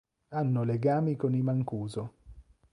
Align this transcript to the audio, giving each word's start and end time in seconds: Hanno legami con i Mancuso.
Hanno 0.29 0.63
legami 0.63 1.15
con 1.15 1.35
i 1.35 1.43
Mancuso. 1.43 2.13